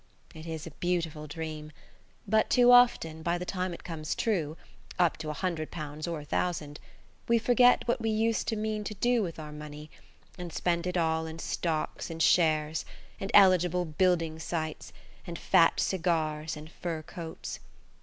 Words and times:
It 0.33 0.47
is 0.47 0.65
a 0.65 0.71
beautiful 0.71 1.27
dream, 1.27 1.71
but 2.27 2.49
too 2.49 2.71
often, 2.71 3.21
by 3.21 3.37
the 3.37 3.45
time 3.45 3.71
it 3.71 3.83
comes 3.83 4.15
true–up 4.15 5.15
to 5.17 5.29
a 5.29 5.33
hundred 5.33 5.69
pounds 5.69 6.07
or 6.07 6.19
a 6.21 6.25
thousand–we 6.25 7.37
forget 7.37 7.87
what 7.87 8.01
we 8.01 8.09
used 8.09 8.47
to 8.47 8.55
mean 8.55 8.83
to 8.85 8.95
do 8.95 9.21
with 9.21 9.37
our 9.37 9.51
money, 9.51 9.91
and 10.39 10.51
spend 10.51 10.87
it 10.87 10.97
all 10.97 11.27
in 11.27 11.37
stocks 11.37 12.09
and 12.09 12.23
shares, 12.23 12.83
and 13.19 13.29
eligible 13.35 13.85
building 13.85 14.39
sites, 14.39 14.91
and 15.27 15.37
fat 15.37 15.79
cigars 15.79 16.57
and 16.57 16.71
fur 16.71 17.03
coats. 17.03 17.59